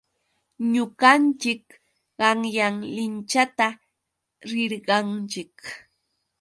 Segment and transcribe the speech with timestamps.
[0.73, 1.65] Ñuqanchik
[2.17, 3.67] qanyan linchata
[4.49, 5.57] rirqanchik.